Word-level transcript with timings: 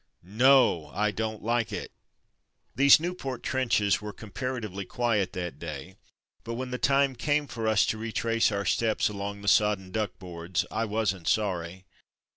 No! 0.23 0.87
I 0.95 1.11
don't 1.11 1.43
like 1.43 1.71
it. 1.71 1.91
These 2.75 2.99
Nieuport 2.99 3.43
trenches 3.43 4.01
were 4.01 4.11
compara 4.11 4.59
tively 4.59 4.87
quiet 4.87 5.33
that 5.33 5.59
day, 5.59 5.95
but 6.43 6.55
when 6.55 6.71
the 6.71 6.79
time 6.79 7.15
came 7.15 7.45
for 7.45 7.67
us 7.67 7.85
to 7.85 7.99
retrace 7.99 8.51
our 8.51 8.65
steps 8.65 9.09
along 9.09 9.43
the 9.43 9.47
t74 9.47 9.57
From 9.59 9.67
Mud 9.67 9.77
to 9.77 9.81
Mufti 9.83 9.83
sodden 9.83 9.91
"duck 9.91 10.11
boards'' 10.17 10.65
I 10.71 10.85
wasn't 10.85 11.27
sorry. 11.27 11.85